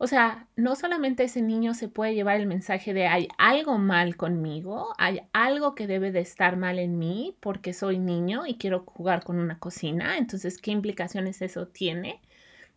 O 0.00 0.06
sea, 0.06 0.46
no 0.54 0.76
solamente 0.76 1.24
ese 1.24 1.42
niño 1.42 1.74
se 1.74 1.88
puede 1.88 2.14
llevar 2.14 2.36
el 2.36 2.46
mensaje 2.46 2.94
de 2.94 3.08
hay 3.08 3.28
algo 3.36 3.78
mal 3.78 4.16
conmigo, 4.16 4.94
hay 4.96 5.22
algo 5.32 5.74
que 5.74 5.88
debe 5.88 6.12
de 6.12 6.20
estar 6.20 6.56
mal 6.56 6.78
en 6.78 6.98
mí 6.98 7.36
porque 7.40 7.72
soy 7.72 7.98
niño 7.98 8.46
y 8.46 8.58
quiero 8.58 8.84
jugar 8.86 9.24
con 9.24 9.40
una 9.40 9.58
cocina, 9.58 10.16
entonces, 10.16 10.58
¿qué 10.58 10.70
implicaciones 10.70 11.42
eso 11.42 11.66
tiene? 11.66 12.20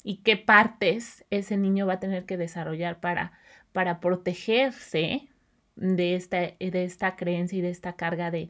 ¿Y 0.03 0.17
qué 0.23 0.35
partes 0.35 1.23
ese 1.29 1.57
niño 1.57 1.85
va 1.85 1.93
a 1.93 1.99
tener 1.99 2.25
que 2.25 2.37
desarrollar 2.37 2.99
para, 2.99 3.33
para 3.73 3.99
protegerse 3.99 5.27
de 5.75 6.15
esta, 6.15 6.37
de 6.37 6.83
esta 6.83 7.15
creencia 7.15 7.59
y 7.59 7.61
de 7.61 7.69
esta 7.69 7.93
carga 7.93 8.31
de 8.31 8.49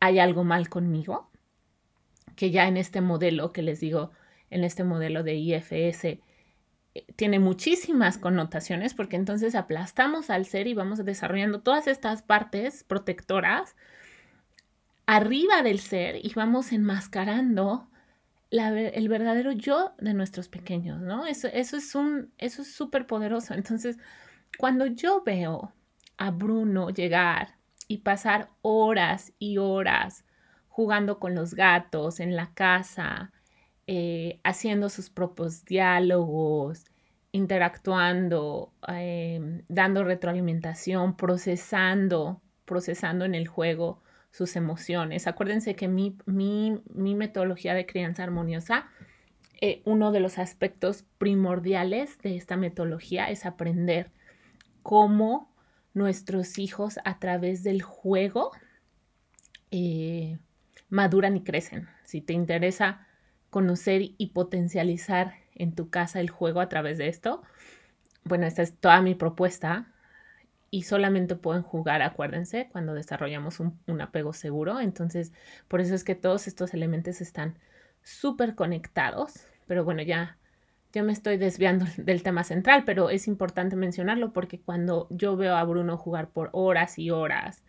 hay 0.00 0.18
algo 0.18 0.44
mal 0.44 0.68
conmigo? 0.68 1.30
Que 2.36 2.50
ya 2.50 2.68
en 2.68 2.76
este 2.76 3.00
modelo 3.00 3.52
que 3.52 3.62
les 3.62 3.80
digo, 3.80 4.12
en 4.50 4.64
este 4.64 4.84
modelo 4.84 5.22
de 5.22 5.34
IFS, 5.34 6.20
tiene 7.16 7.38
muchísimas 7.38 8.18
connotaciones 8.18 8.94
porque 8.94 9.16
entonces 9.16 9.54
aplastamos 9.54 10.30
al 10.30 10.46
ser 10.46 10.66
y 10.66 10.74
vamos 10.74 11.04
desarrollando 11.04 11.60
todas 11.60 11.86
estas 11.86 12.22
partes 12.22 12.84
protectoras 12.84 13.76
arriba 15.06 15.62
del 15.62 15.80
ser 15.80 16.16
y 16.24 16.32
vamos 16.34 16.72
enmascarando 16.72 17.88
el 18.50 19.08
verdadero 19.08 19.52
yo 19.52 19.94
de 19.98 20.14
nuestros 20.14 20.48
pequeños, 20.48 21.00
¿no? 21.00 21.26
Eso, 21.26 21.48
eso 21.48 21.76
es 21.76 21.94
un, 21.94 22.32
eso 22.38 22.62
es 22.62 22.72
súper 22.72 23.06
poderoso. 23.06 23.54
Entonces, 23.54 23.98
cuando 24.56 24.86
yo 24.86 25.22
veo 25.24 25.72
a 26.16 26.30
Bruno 26.30 26.90
llegar 26.90 27.56
y 27.86 27.98
pasar 27.98 28.50
horas 28.62 29.32
y 29.38 29.58
horas 29.58 30.24
jugando 30.68 31.18
con 31.18 31.34
los 31.34 31.54
gatos 31.54 32.20
en 32.20 32.36
la 32.36 32.54
casa, 32.54 33.32
eh, 33.86 34.38
haciendo 34.44 34.88
sus 34.90 35.10
propios 35.10 35.64
diálogos, 35.64 36.84
interactuando, 37.32 38.72
em, 38.86 39.62
dando 39.68 40.04
retroalimentación, 40.04 41.16
procesando, 41.16 42.40
procesando 42.64 43.24
en 43.24 43.34
el 43.34 43.48
juego 43.48 44.02
sus 44.30 44.56
emociones. 44.56 45.26
Acuérdense 45.26 45.74
que 45.74 45.88
mi, 45.88 46.16
metodología 46.94 47.74
de 47.74 47.86
crianza 47.86 48.22
armoniosa, 48.22 48.88
eh, 49.60 49.82
uno 49.84 50.12
de 50.12 50.20
los 50.20 50.38
aspectos 50.38 51.04
primordiales 51.18 52.18
de 52.18 52.36
esta 52.36 52.56
metodología 52.56 53.30
es 53.30 53.46
aprender 53.46 54.12
cómo 54.88 55.52
nuestros 55.92 56.58
hijos 56.58 56.98
a 57.04 57.18
través 57.18 57.62
del 57.62 57.82
juego 57.82 58.52
eh, 59.70 60.38
maduran 60.88 61.36
y 61.36 61.44
crecen. 61.44 61.90
Si 62.04 62.22
te 62.22 62.32
interesa 62.32 63.06
conocer 63.50 64.00
y 64.16 64.28
potencializar 64.28 65.34
en 65.54 65.74
tu 65.74 65.90
casa 65.90 66.20
el 66.20 66.30
juego 66.30 66.62
a 66.62 66.70
través 66.70 66.96
de 66.96 67.08
esto. 67.08 67.42
Bueno, 68.24 68.46
esta 68.46 68.62
es 68.62 68.78
toda 68.78 69.02
mi 69.02 69.14
propuesta 69.14 69.92
y 70.70 70.84
solamente 70.84 71.36
pueden 71.36 71.64
jugar, 71.64 72.00
acuérdense, 72.00 72.70
cuando 72.72 72.94
desarrollamos 72.94 73.60
un, 73.60 74.00
apego 74.00 74.32
seguro. 74.32 74.80
Entonces, 74.80 75.34
por 75.68 75.82
eso 75.82 75.94
es 75.94 76.02
que 76.02 76.14
todos 76.14 76.46
estos 76.46 76.72
elementos 76.72 77.20
están 77.20 77.58
súper 78.02 78.54
conectados. 78.54 79.48
Pero 79.66 79.84
bueno, 79.84 80.00
ya, 80.00 80.38
ya 80.92 81.02
me 81.02 81.12
estoy 81.12 81.36
desviando 81.36 81.86
del 81.96 82.22
tema 82.22 82.44
central, 82.44 82.84
pero 82.84 83.10
es 83.10 83.28
importante 83.28 83.76
mencionarlo 83.76 84.32
porque 84.32 84.60
cuando 84.60 85.06
yo 85.10 85.36
veo 85.36 85.56
a 85.56 85.64
Bruno 85.64 85.96
jugar 85.96 86.30
por 86.30 86.50
horas 86.52 86.98
y 86.98 87.10
horas 87.10 87.62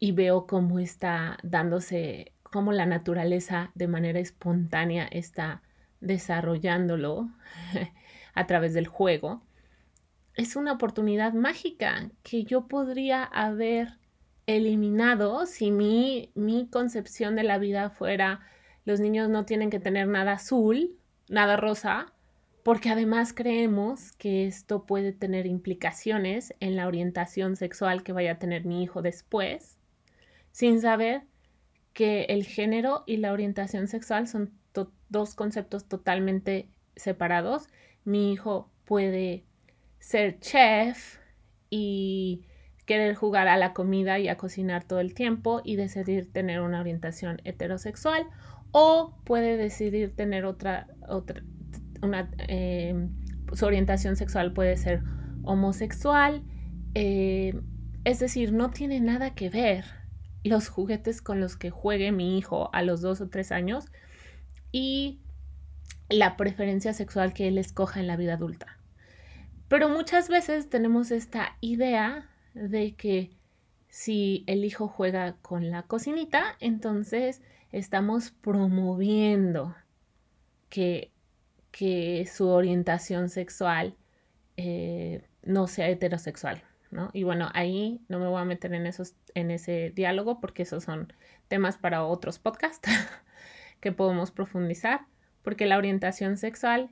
y 0.00 0.12
veo 0.12 0.46
cómo 0.46 0.78
está 0.78 1.38
dándose 1.42 2.32
cómo 2.42 2.72
la 2.72 2.86
naturaleza 2.86 3.70
de 3.74 3.88
manera 3.88 4.20
espontánea 4.20 5.06
está 5.06 5.62
desarrollándolo 6.00 7.30
a 8.34 8.46
través 8.46 8.74
del 8.74 8.86
juego, 8.86 9.42
es 10.34 10.56
una 10.56 10.72
oportunidad 10.72 11.34
mágica 11.34 12.10
que 12.22 12.44
yo 12.44 12.66
podría 12.66 13.24
haber 13.24 13.98
eliminado 14.46 15.46
si 15.46 15.70
mi, 15.70 16.30
mi 16.34 16.68
concepción 16.68 17.36
de 17.36 17.44
la 17.44 17.58
vida 17.58 17.90
fuera 17.90 18.40
los 18.84 18.98
niños 18.98 19.28
no 19.28 19.44
tienen 19.44 19.70
que 19.70 19.78
tener 19.78 20.08
nada 20.08 20.32
azul, 20.32 20.96
nada 21.28 21.56
rosa, 21.56 22.12
porque 22.62 22.90
además 22.90 23.32
creemos 23.32 24.12
que 24.12 24.46
esto 24.46 24.84
puede 24.86 25.12
tener 25.12 25.46
implicaciones 25.46 26.54
en 26.60 26.76
la 26.76 26.86
orientación 26.86 27.56
sexual 27.56 28.02
que 28.02 28.12
vaya 28.12 28.32
a 28.32 28.38
tener 28.38 28.64
mi 28.64 28.82
hijo 28.82 29.02
después, 29.02 29.78
sin 30.52 30.80
saber 30.80 31.22
que 31.92 32.24
el 32.24 32.44
género 32.44 33.02
y 33.06 33.16
la 33.18 33.32
orientación 33.32 33.88
sexual 33.88 34.28
son 34.28 34.52
dos 35.08 35.34
conceptos 35.34 35.86
totalmente 35.86 36.68
separados. 36.96 37.68
Mi 38.04 38.32
hijo 38.32 38.70
puede 38.84 39.44
ser 39.98 40.40
chef 40.40 41.18
y 41.68 42.46
querer 42.86 43.14
jugar 43.14 43.48
a 43.48 43.56
la 43.56 43.72
comida 43.72 44.18
y 44.18 44.28
a 44.28 44.36
cocinar 44.36 44.84
todo 44.84 45.00
el 45.00 45.14
tiempo 45.14 45.60
y 45.64 45.76
decidir 45.76 46.32
tener 46.32 46.60
una 46.60 46.80
orientación 46.80 47.40
heterosexual 47.44 48.26
o 48.72 49.14
puede 49.24 49.56
decidir 49.56 50.16
tener 50.16 50.46
otra, 50.46 50.88
otra 51.08 51.42
em, 52.02 53.10
su 53.52 53.66
orientación 53.66 54.16
sexual 54.16 54.52
puede 54.52 54.76
ser 54.76 55.02
homosexual. 55.42 56.42
Eh, 56.94 57.54
es 58.04 58.18
decir, 58.18 58.52
no 58.52 58.70
tiene 58.70 59.00
nada 59.00 59.34
que 59.34 59.48
ver 59.48 59.84
los 60.44 60.68
juguetes 60.68 61.22
con 61.22 61.40
los 61.40 61.56
que 61.56 61.70
juegue 61.70 62.12
mi 62.12 62.36
hijo 62.36 62.70
a 62.72 62.82
los 62.82 63.00
dos 63.00 63.20
o 63.20 63.28
tres 63.28 63.52
años 63.52 63.86
y 64.72 65.20
la 66.08 66.36
preferencia 66.36 66.92
sexual 66.92 67.32
que 67.32 67.48
él 67.48 67.58
escoja 67.58 68.00
en 68.00 68.06
la 68.06 68.16
vida 68.16 68.34
adulta. 68.34 68.78
Pero 69.68 69.88
muchas 69.88 70.28
veces 70.28 70.68
tenemos 70.68 71.10
esta 71.10 71.56
idea 71.60 72.28
de 72.54 72.94
que 72.94 73.30
si 73.88 74.44
el 74.46 74.64
hijo 74.64 74.88
juega 74.88 75.36
con 75.42 75.70
la 75.70 75.82
cocinita, 75.84 76.56
entonces 76.60 77.42
estamos 77.70 78.30
promoviendo 78.30 79.74
que, 80.68 81.11
que 81.72 82.26
su 82.26 82.48
orientación 82.48 83.28
sexual 83.28 83.96
eh, 84.56 85.24
no 85.42 85.66
sea 85.66 85.88
heterosexual, 85.88 86.62
¿no? 86.90 87.10
Y 87.12 87.24
bueno, 87.24 87.48
ahí 87.54 88.00
no 88.08 88.20
me 88.20 88.28
voy 88.28 88.40
a 88.40 88.44
meter 88.44 88.74
en, 88.74 88.86
esos, 88.86 89.16
en 89.34 89.50
ese 89.50 89.90
diálogo 89.90 90.38
porque 90.38 90.62
esos 90.62 90.84
son 90.84 91.12
temas 91.48 91.78
para 91.78 92.04
otros 92.04 92.38
podcasts 92.38 92.88
que 93.80 93.90
podemos 93.90 94.30
profundizar, 94.30 95.06
porque 95.42 95.66
la 95.66 95.78
orientación 95.78 96.36
sexual 96.36 96.90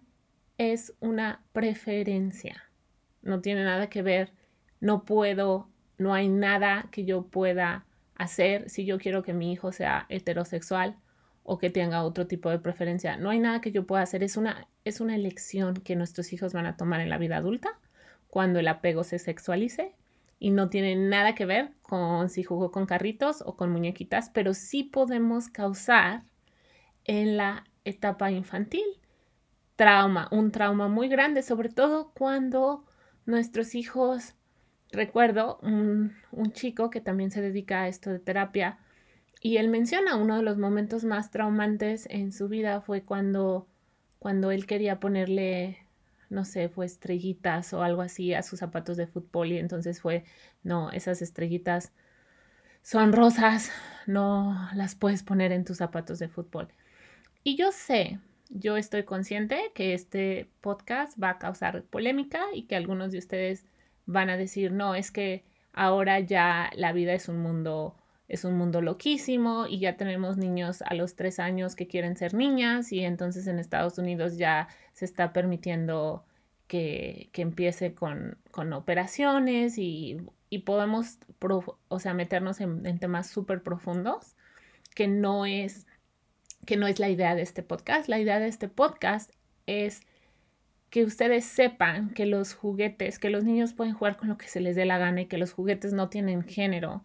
es 0.59 0.95
una 1.01 1.45
preferencia, 1.53 2.65
no 3.23 3.41
tiene 3.41 3.65
nada 3.65 3.89
que 3.89 4.03
ver, 4.03 4.33
no 4.81 5.05
puedo, 5.05 5.69
no 5.99 6.15
hay 6.15 6.29
nada 6.29 6.89
que 6.91 7.05
yo 7.05 7.27
pueda 7.27 7.85
hacer 8.15 8.69
si 8.71 8.85
yo 8.87 8.99
quiero 8.99 9.23
que 9.23 9.35
mi 9.35 9.53
hijo 9.53 9.73
sea 9.73 10.07
heterosexual 10.09 10.99
o 11.43 11.59
que 11.59 11.71
tenga 11.71 12.03
otro 12.03 12.27
tipo 12.27 12.51
de 12.51 12.59
preferencia. 12.59 13.17
No 13.17 13.31
hay 13.31 13.39
nada 13.39 13.61
que 13.61 13.73
yo 13.73 13.87
pueda 13.87 14.03
hacer, 14.03 14.23
es 14.23 14.37
una, 14.37 14.69
es 14.85 15.01
una 15.01 15.17
elección 15.17 15.75
que 15.75 15.97
nuestros 15.97 16.33
hijos 16.33 16.53
van 16.53 16.67
a 16.67 16.77
tomar 16.77 17.01
en 17.01 17.11
la 17.11 17.19
vida 17.19 17.37
adulta 17.37 17.79
cuando 18.29 18.61
el 18.61 18.69
apego 18.69 19.05
se 19.05 19.19
sexualice 19.19 19.95
y 20.39 20.51
no 20.51 20.71
tiene 20.71 20.97
nada 20.97 21.35
que 21.35 21.47
ver 21.47 21.73
con 21.83 22.29
si 22.31 22.43
jugó 22.43 22.71
con 22.71 22.87
carritos 22.87 23.43
o 23.45 23.57
con 23.57 23.71
muñequitas, 23.71 24.31
pero 24.31 24.55
sí 24.55 24.85
podemos 24.85 25.49
causar 25.49 26.23
en 27.05 27.37
la 27.37 27.65
etapa 27.85 28.31
infantil 28.31 28.85
trauma, 29.81 30.29
un 30.31 30.53
trauma 30.53 30.89
muy 30.89 31.09
grande, 31.09 31.43
sobre 31.43 31.71
todo 31.71 32.13
cuando 32.13 32.85
nuestros 33.25 33.75
hijos, 33.75 34.35
recuerdo 34.93 35.59
un, 35.63 36.13
un 36.33 36.53
chico 36.53 36.91
que 36.91 37.01
también 37.01 37.31
se 37.31 37.41
dedica 37.41 37.81
a 37.81 37.89
esto 37.89 38.11
de 38.11 38.19
terapia, 38.19 38.79
y 39.41 39.57
él 39.57 39.69
menciona 39.69 40.17
uno 40.17 40.37
de 40.37 40.43
los 40.43 40.59
momentos 40.59 41.05
más 41.05 41.31
traumantes 41.31 42.07
en 42.11 42.31
su 42.31 42.49
vida 42.49 42.83
fue 42.83 43.03
cuando, 43.03 43.67
cuando 44.19 44.51
él 44.51 44.67
quería 44.67 45.01
ponerle, 45.01 45.79
no 46.29 46.45
sé, 46.45 46.69
fue 46.69 46.85
estrellitas 46.85 47.73
o 47.73 47.83
algo 47.83 48.03
así 48.03 48.35
a 48.35 48.43
sus 48.43 48.59
zapatos 48.59 48.99
de 48.99 49.07
fútbol 49.07 49.53
y 49.53 49.59
entonces 49.59 50.03
fue, 50.03 50.25
no, 50.63 50.91
esas 50.93 51.23
estrellitas 51.23 51.93
son 52.83 53.15
rosas, 53.15 53.71
no 54.07 54.69
las 54.75 54.95
puedes 54.95 55.23
poner 55.23 55.53
en 55.53 55.65
tus 55.65 55.79
zapatos 55.79 56.19
de 56.19 56.29
fútbol. 56.29 56.69
Y 57.43 57.57
yo 57.57 57.73
sé, 57.73 58.19
yo 58.51 58.77
estoy 58.77 59.05
consciente 59.05 59.73
que 59.75 59.95
este 59.95 60.51
podcast 60.61 61.21
va 61.23 61.31
a 61.31 61.39
causar 61.39 61.83
polémica 61.85 62.43
y 62.55 62.65
que 62.65 62.77
algunos 62.77 63.11
de 63.11 63.19
ustedes 63.19 63.65
van 64.05 64.29
a 64.29 64.37
decir, 64.37 64.73
no, 64.73 64.95
es 64.95 65.11
que 65.11 65.45
ahora 65.73 66.21
ya 66.21 66.71
la 66.75 66.93
vida 66.93 67.15
es 67.15 67.29
un 67.29 67.39
mundo 67.39 67.97
es 68.31 68.45
un 68.45 68.57
mundo 68.57 68.81
loquísimo 68.81 69.67
y 69.67 69.81
ya 69.81 69.97
tenemos 69.97 70.37
niños 70.37 70.83
a 70.83 70.95
los 70.95 71.17
tres 71.17 71.41
años 71.41 71.75
que 71.75 71.89
quieren 71.89 72.17
ser 72.17 72.33
niñas 72.33 72.93
y 72.93 73.01
entonces 73.01 73.49
en 73.49 73.59
Estados 73.59 73.99
Unidos 73.99 74.39
ya 74.39 74.69
se 74.93 75.05
está 75.05 75.33
permitiendo 75.33 76.25
que, 76.69 77.29
empiece 77.35 77.93
con, 77.95 78.39
operaciones 78.73 79.79
y, 79.79 80.19
podemos, 80.65 81.19
o 81.89 81.99
sea, 81.99 82.15
meternos 82.15 82.61
en, 82.61 82.99
temas 83.01 83.29
súper 83.29 83.65
profundos 83.65 84.37
que 84.95 85.09
no 85.09 85.45
es 85.45 85.87
que 86.67 86.77
no 86.77 86.87
es 86.87 87.01
la 87.01 87.09
idea 87.09 87.35
de 87.35 87.43
este 87.43 87.65
podcast. 87.65 88.09
La 88.09 88.21
idea 88.21 88.39
de 88.39 88.47
este 88.47 88.69
podcast 88.69 89.33
es 89.67 90.03
que 90.91 91.05
ustedes 91.05 91.45
sepan 91.47 92.11
que 92.11 92.27
los 92.27 92.55
juguetes, 92.55 93.19
que 93.19 93.31
los 93.31 93.43
niños 93.43 93.73
pueden 93.73 93.95
jugar 93.95 94.17
con 94.17 94.29
lo 94.29 94.39
que 94.39 94.47
se 94.47 94.61
les 94.61 94.77
dé 94.77 94.85
la 94.85 94.99
gana 94.99 95.23
y 95.23 95.27
que 95.27 95.39
los 95.39 95.53
juguetes 95.53 95.93
no 95.93 96.11
tienen 96.11 96.45
género, 96.45 97.03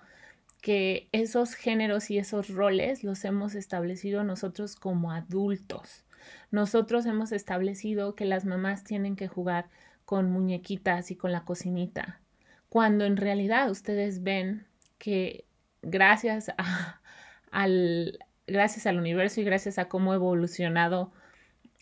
que 0.65 1.09
esos 1.11 1.53
géneros 1.53 2.09
y 2.09 2.17
esos 2.17 2.49
roles 2.49 3.03
los 3.03 3.23
hemos 3.23 3.53
establecido 3.53 4.23
nosotros 4.23 4.75
como 4.75 5.11
adultos. 5.11 6.05
Nosotros 6.49 7.05
hemos 7.05 7.31
establecido 7.31 8.15
que 8.15 8.25
las 8.25 8.45
mamás 8.45 8.83
tienen 8.83 9.15
que 9.15 9.27
jugar 9.27 9.69
con 10.05 10.31
muñequitas 10.31 11.11
y 11.11 11.15
con 11.15 11.31
la 11.31 11.45
cocinita, 11.45 12.19
cuando 12.67 13.05
en 13.05 13.15
realidad 13.15 13.69
ustedes 13.69 14.23
ven 14.23 14.65
que 14.97 15.45
gracias 15.83 16.51
al, 17.51 18.17
gracias 18.47 18.87
al 18.87 18.97
universo 18.97 19.41
y 19.41 19.43
gracias 19.43 19.77
a 19.77 19.87
cómo 19.87 20.13
ha 20.13 20.15
evolucionado 20.15 21.11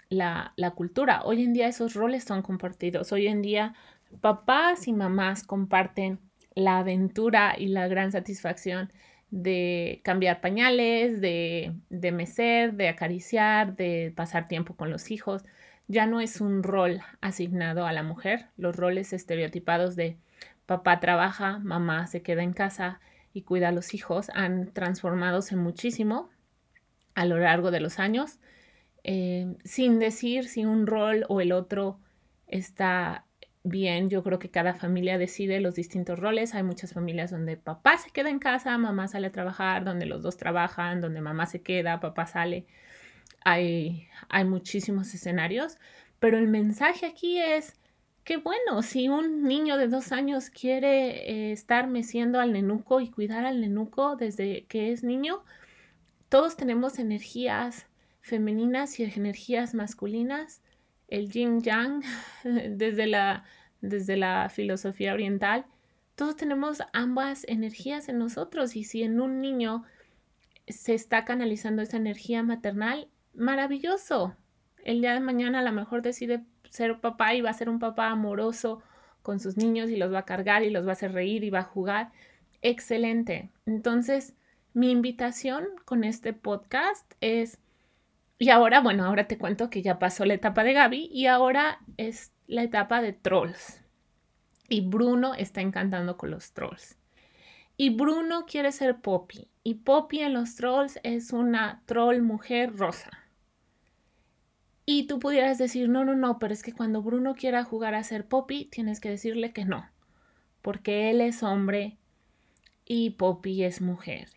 la, 0.09 0.51
la 0.57 0.71
cultura, 0.71 1.21
hoy 1.23 1.43
en 1.43 1.53
día 1.53 1.69
esos 1.69 1.93
roles 1.93 2.25
son 2.25 2.41
compartidos. 2.41 3.13
Hoy 3.13 3.27
en 3.27 3.41
día 3.41 3.75
papás 4.19 4.89
y 4.89 4.91
mamás 4.91 5.45
comparten 5.45 6.19
la 6.55 6.79
aventura 6.79 7.55
y 7.57 7.67
la 7.67 7.87
gran 7.87 8.11
satisfacción 8.11 8.91
de 9.31 10.01
cambiar 10.03 10.41
pañales, 10.41 11.19
de, 11.19 11.73
de 11.89 12.11
mecer, 12.11 12.73
de 12.73 12.89
acariciar, 12.89 13.75
de 13.75 14.13
pasar 14.15 14.47
tiempo 14.47 14.75
con 14.75 14.91
los 14.91 15.09
hijos. 15.09 15.43
Ya 15.87 16.05
no 16.05 16.21
es 16.21 16.39
un 16.39 16.63
rol 16.63 17.01
asignado 17.19 17.85
a 17.87 17.93
la 17.93 18.03
mujer. 18.03 18.47
Los 18.57 18.75
roles 18.75 19.11
estereotipados 19.11 19.95
de 19.95 20.17
papá 20.65 20.99
trabaja, 20.99 21.59
mamá 21.59 22.07
se 22.07 22.21
queda 22.21 22.43
en 22.43 22.53
casa 22.53 22.99
y 23.33 23.41
cuida 23.41 23.69
a 23.69 23.71
los 23.71 23.93
hijos 23.93 24.29
han 24.33 24.71
transformadose 24.71 25.55
muchísimo 25.55 26.29
a 27.15 27.25
lo 27.25 27.37
largo 27.37 27.71
de 27.71 27.79
los 27.79 27.99
años, 27.99 28.39
eh, 29.03 29.55
sin 29.63 29.99
decir 29.99 30.47
si 30.47 30.65
un 30.65 30.87
rol 30.87 31.25
o 31.27 31.41
el 31.41 31.51
otro 31.51 31.99
está 32.47 33.25
bien, 33.63 34.09
yo 34.09 34.23
creo 34.23 34.39
que 34.39 34.49
cada 34.49 34.73
familia 34.73 35.17
decide 35.17 35.61
los 35.61 35.75
distintos 35.75 36.19
roles. 36.19 36.53
Hay 36.53 36.63
muchas 36.63 36.93
familias 36.93 37.31
donde 37.31 37.57
papá 37.57 37.97
se 37.97 38.11
queda 38.11 38.29
en 38.29 38.39
casa, 38.39 38.77
mamá 38.77 39.07
sale 39.07 39.27
a 39.27 39.31
trabajar, 39.31 39.85
donde 39.85 40.05
los 40.05 40.21
dos 40.21 40.37
trabajan, 40.37 41.01
donde 41.01 41.21
mamá 41.21 41.45
se 41.45 41.61
queda, 41.61 41.99
papá 41.99 42.25
sale. 42.27 42.65
Hay, 43.45 44.07
hay 44.29 44.45
muchísimos 44.45 45.13
escenarios, 45.13 45.77
pero 46.19 46.37
el 46.37 46.47
mensaje 46.47 47.05
aquí 47.05 47.39
es 47.39 47.75
que 48.23 48.37
bueno, 48.37 48.81
si 48.83 49.09
un 49.09 49.43
niño 49.43 49.77
de 49.77 49.87
dos 49.87 50.11
años 50.13 50.49
quiere 50.49 51.29
eh, 51.29 51.51
estar 51.51 51.87
meciendo 51.87 52.39
al 52.39 52.53
nenuco 52.53 53.01
y 53.01 53.09
cuidar 53.09 53.45
al 53.45 53.59
nenuco 53.59 54.15
desde 54.15 54.65
que 54.65 54.91
es 54.91 55.03
niño, 55.03 55.43
todos 56.29 56.55
tenemos 56.55 56.99
energías 56.99 57.87
femeninas 58.21 58.99
y 58.99 59.03
energías 59.03 59.73
masculinas 59.73 60.61
el 61.13 61.29
yin 61.29 61.61
yang, 61.61 62.03
desde 62.43 63.05
la, 63.05 63.43
desde 63.81 64.17
la 64.17 64.49
filosofía 64.49 65.13
oriental, 65.13 65.65
todos 66.15 66.35
tenemos 66.35 66.81
ambas 66.91 67.45
energías 67.47 68.09
en 68.09 68.17
nosotros 68.17 68.75
y 68.75 68.83
si 68.83 69.03
en 69.03 69.21
un 69.21 69.39
niño 69.39 69.83
se 70.67 70.95
está 70.95 71.23
canalizando 71.23 71.83
esa 71.83 71.97
energía 71.97 72.41
maternal, 72.41 73.07
maravilloso. 73.33 74.35
El 74.83 75.01
día 75.01 75.13
de 75.13 75.19
mañana 75.19 75.59
a 75.59 75.63
lo 75.63 75.71
mejor 75.71 76.01
decide 76.01 76.43
ser 76.69 76.99
papá 76.99 77.35
y 77.35 77.41
va 77.41 77.51
a 77.51 77.53
ser 77.53 77.69
un 77.69 77.79
papá 77.79 78.09
amoroso 78.09 78.81
con 79.21 79.39
sus 79.39 79.55
niños 79.55 79.91
y 79.91 79.97
los 79.97 80.11
va 80.11 80.19
a 80.19 80.25
cargar 80.25 80.63
y 80.63 80.71
los 80.71 80.85
va 80.85 80.89
a 80.89 80.93
hacer 80.93 81.13
reír 81.13 81.43
y 81.43 81.51
va 81.51 81.59
a 81.59 81.63
jugar. 81.63 82.11
Excelente. 82.63 83.51
Entonces, 83.67 84.33
mi 84.73 84.89
invitación 84.89 85.67
con 85.85 86.03
este 86.03 86.33
podcast 86.33 87.11
es 87.21 87.59
y 88.43 88.49
ahora, 88.49 88.81
bueno, 88.81 89.05
ahora 89.05 89.25
te 89.25 89.37
cuento 89.37 89.69
que 89.69 89.81
ya 89.81 89.99
pasó 89.99 90.25
la 90.25 90.33
etapa 90.33 90.65
de 90.65 90.73
Gaby 90.73 91.09
y 91.09 91.27
ahora 91.27 91.79
es 91.95 92.33
la 92.45 92.63
etapa 92.63 93.01
de 93.01 93.13
trolls. 93.13 93.81
Y 94.67 94.81
Bruno 94.81 95.33
está 95.33 95.61
encantando 95.61 96.17
con 96.17 96.29
los 96.29 96.51
trolls. 96.51 96.97
Y 97.77 97.91
Bruno 97.91 98.45
quiere 98.45 98.73
ser 98.73 98.99
Poppy. 98.99 99.47
Y 99.63 99.75
Poppy 99.75 100.19
en 100.19 100.33
los 100.33 100.55
trolls 100.55 100.99
es 101.03 101.31
una 101.31 101.83
troll 101.85 102.21
mujer 102.21 102.75
rosa. 102.75 103.11
Y 104.85 105.07
tú 105.07 105.19
pudieras 105.19 105.57
decir, 105.57 105.87
no, 105.87 106.03
no, 106.03 106.13
no, 106.13 106.37
pero 106.37 106.53
es 106.53 106.63
que 106.63 106.73
cuando 106.73 107.01
Bruno 107.01 107.35
quiera 107.35 107.63
jugar 107.63 107.95
a 107.95 108.03
ser 108.03 108.27
Poppy, 108.27 108.65
tienes 108.65 108.99
que 108.99 109.07
decirle 109.09 109.53
que 109.53 109.63
no. 109.63 109.89
Porque 110.61 111.09
él 111.11 111.21
es 111.21 111.43
hombre 111.43 111.95
y 112.83 113.11
Poppy 113.11 113.63
es 113.63 113.79
mujer. 113.79 114.27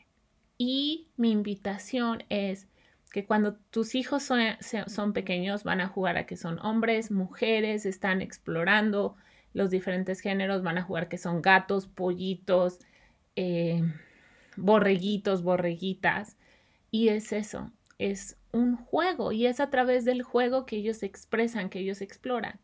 Y 0.58 1.08
mi 1.16 1.32
invitación 1.32 2.22
es 2.28 2.68
que 3.16 3.24
cuando 3.24 3.54
tus 3.70 3.94
hijos 3.94 4.22
son, 4.22 5.12
pequeños 5.14 5.64
van 5.64 5.80
a 5.80 5.88
jugar 5.88 6.18
a 6.18 6.26
que 6.26 6.36
son 6.36 6.58
hombres, 6.58 7.10
mujeres, 7.10 7.86
están 7.86 8.20
explorando 8.20 9.16
los 9.54 9.70
diferentes 9.70 10.20
géneros, 10.20 10.62
van 10.62 10.76
a 10.76 10.82
jugar 10.82 11.08
que 11.08 11.16
son 11.16 11.40
gatos, 11.40 11.86
pollitos, 11.86 12.78
eh, 13.34 13.82
borreguitos, 14.58 15.42
borreguitas. 15.42 16.36
Y 16.90 17.08
es 17.08 17.32
eso, 17.32 17.72
es 17.98 18.36
un 18.52 18.76
juego 18.76 19.32
y 19.32 19.46
es 19.46 19.60
a 19.60 19.70
través 19.70 20.04
del 20.04 20.22
juego 20.22 20.66
que 20.66 20.76
ellos 20.76 21.02
expresan, 21.02 21.70
que 21.70 21.78
ellos 21.78 22.02
exploran. 22.02 22.60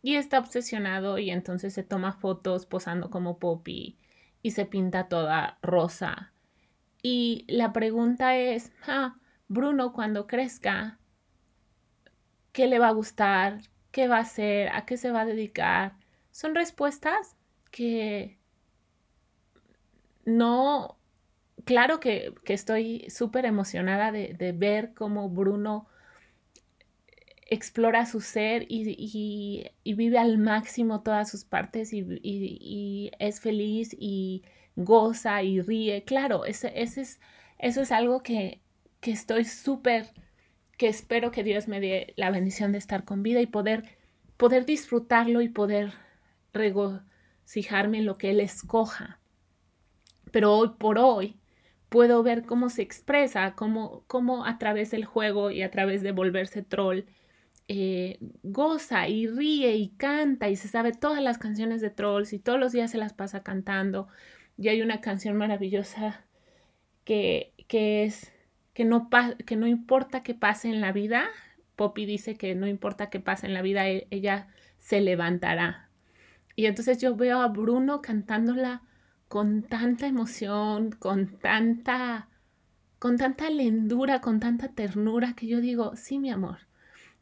Y 0.00 0.14
está 0.14 0.38
obsesionado 0.38 1.18
y 1.18 1.30
entonces 1.30 1.74
se 1.74 1.82
toma 1.82 2.12
fotos 2.12 2.66
posando 2.66 3.10
como 3.10 3.40
Poppy 3.40 3.98
y 4.42 4.52
se 4.52 4.64
pinta 4.64 5.08
toda 5.08 5.58
rosa. 5.60 6.32
Y 7.02 7.44
la 7.48 7.72
pregunta 7.72 8.36
es, 8.36 8.70
ah, 8.86 9.16
Bruno 9.48 9.92
cuando 9.92 10.26
crezca, 10.26 10.98
qué 12.52 12.66
le 12.66 12.78
va 12.78 12.88
a 12.88 12.92
gustar, 12.92 13.62
qué 13.90 14.08
va 14.08 14.18
a 14.18 14.20
hacer, 14.20 14.68
a 14.68 14.84
qué 14.86 14.96
se 14.96 15.10
va 15.10 15.22
a 15.22 15.26
dedicar. 15.26 15.96
Son 16.30 16.54
respuestas 16.54 17.36
que 17.70 18.38
no, 20.24 20.98
claro 21.64 22.00
que, 22.00 22.34
estoy 22.46 23.06
súper 23.10 23.46
emocionada 23.46 24.12
de, 24.12 24.52
ver 24.56 24.92
cómo 24.94 25.30
Bruno 25.30 25.86
explora 27.46 28.04
su 28.04 28.20
ser 28.20 28.66
y, 28.68 29.70
vive 29.84 30.18
al 30.18 30.38
máximo 30.38 31.02
todas 31.02 31.30
sus 31.30 31.44
partes 31.44 31.92
y, 31.92 33.10
es 33.18 33.40
feliz 33.40 33.96
y 33.98 34.42
goza 34.76 35.42
y 35.42 35.60
ríe. 35.60 36.04
Claro, 36.04 36.44
ese, 36.44 36.72
es, 36.74 37.20
eso 37.58 37.80
es 37.80 37.90
algo 37.92 38.22
que, 38.22 38.60
que 39.00 39.10
estoy 39.10 39.44
súper, 39.44 40.12
que 40.76 40.88
espero 40.88 41.30
que 41.30 41.44
Dios 41.44 41.68
me 41.68 41.80
dé 41.80 42.14
la 42.16 42.30
bendición 42.30 42.72
de 42.72 42.78
estar 42.78 43.04
con 43.04 43.22
vida 43.22 43.40
y 43.40 43.46
poder, 43.46 43.84
poder 44.36 44.66
disfrutarlo 44.66 45.40
y 45.40 45.48
poder 45.48 45.92
regocijarme 46.52 47.98
en 47.98 48.06
lo 48.06 48.18
que 48.18 48.30
Él 48.30 48.40
escoja. 48.40 49.20
Pero 50.30 50.54
hoy 50.54 50.70
por 50.78 50.98
hoy 50.98 51.38
puedo 51.88 52.22
ver 52.22 52.44
cómo 52.44 52.68
se 52.68 52.82
expresa, 52.82 53.54
cómo, 53.54 54.04
cómo 54.06 54.44
a 54.44 54.58
través 54.58 54.90
del 54.90 55.04
juego 55.04 55.50
y 55.50 55.62
a 55.62 55.70
través 55.70 56.02
de 56.02 56.12
volverse 56.12 56.62
troll, 56.62 57.04
eh, 57.68 58.18
goza 58.42 59.08
y 59.08 59.26
ríe 59.26 59.76
y 59.76 59.90
canta 59.90 60.48
y 60.48 60.56
se 60.56 60.68
sabe 60.68 60.92
todas 60.92 61.22
las 61.22 61.38
canciones 61.38 61.80
de 61.80 61.90
trolls 61.90 62.32
y 62.32 62.38
todos 62.38 62.58
los 62.58 62.72
días 62.72 62.90
se 62.90 62.98
las 62.98 63.12
pasa 63.12 63.42
cantando. 63.42 64.08
Y 64.56 64.68
hay 64.68 64.82
una 64.82 65.00
canción 65.00 65.36
maravillosa 65.36 66.24
que, 67.04 67.54
que 67.68 68.04
es 68.04 68.32
que 68.78 68.84
no, 68.84 69.10
que 69.44 69.56
no 69.56 69.66
importa 69.66 70.22
qué 70.22 70.34
pase 70.34 70.68
en 70.68 70.80
la 70.80 70.92
vida, 70.92 71.26
Poppy 71.74 72.06
dice 72.06 72.36
que 72.36 72.54
no 72.54 72.68
importa 72.68 73.10
qué 73.10 73.18
pase 73.18 73.48
en 73.48 73.52
la 73.52 73.60
vida, 73.60 73.88
e, 73.88 74.06
ella 74.10 74.46
se 74.78 75.00
levantará. 75.00 75.88
Y 76.54 76.66
entonces 76.66 76.98
yo 76.98 77.16
veo 77.16 77.40
a 77.40 77.48
Bruno 77.48 78.00
cantándola 78.02 78.82
con 79.26 79.64
tanta 79.64 80.06
emoción, 80.06 80.92
con 80.92 81.26
tanta, 81.26 82.28
con 83.00 83.16
tanta 83.16 83.50
lendura, 83.50 84.20
con 84.20 84.38
tanta 84.38 84.68
ternura, 84.68 85.34
que 85.34 85.48
yo 85.48 85.60
digo, 85.60 85.96
sí, 85.96 86.20
mi 86.20 86.30
amor, 86.30 86.58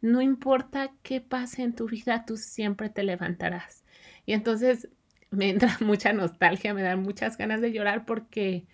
no 0.02 0.20
importa 0.20 0.90
qué 1.02 1.22
pase 1.22 1.62
en 1.62 1.74
tu 1.74 1.86
vida, 1.86 2.26
tú 2.26 2.36
siempre 2.36 2.90
te 2.90 3.02
levantarás. 3.02 3.82
Y 4.26 4.34
entonces 4.34 4.90
me 5.30 5.48
entra 5.48 5.74
mucha 5.80 6.12
nostalgia, 6.12 6.74
me 6.74 6.82
dan 6.82 7.00
muchas 7.02 7.38
ganas 7.38 7.62
de 7.62 7.72
llorar 7.72 8.04
porque 8.04 8.66